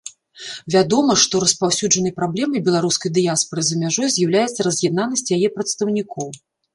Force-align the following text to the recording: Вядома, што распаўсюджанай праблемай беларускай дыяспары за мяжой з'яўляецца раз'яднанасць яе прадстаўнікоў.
Вядома, 0.75 1.13
што 1.23 1.41
распаўсюджанай 1.43 2.13
праблемай 2.21 2.63
беларускай 2.69 3.13
дыяспары 3.17 3.61
за 3.67 3.75
мяжой 3.83 4.09
з'яўляецца 4.15 4.59
раз'яднанасць 4.69 5.27
яе 5.37 5.47
прадстаўнікоў. 5.59 6.27